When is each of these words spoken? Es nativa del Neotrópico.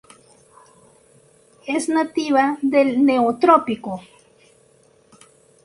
Es 1.67 1.87
nativa 1.87 2.57
del 2.63 3.05
Neotrópico. 3.05 4.01